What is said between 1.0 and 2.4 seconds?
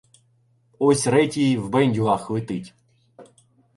Ретій в бендюгах